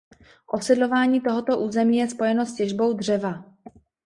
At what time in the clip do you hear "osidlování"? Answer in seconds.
0.47-1.21